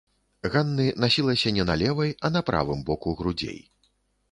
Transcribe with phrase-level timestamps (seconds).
[0.53, 3.63] Ганны насілася не на левай, а на правым боку грудзей.